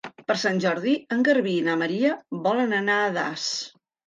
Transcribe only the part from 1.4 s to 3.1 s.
i na Maria volen anar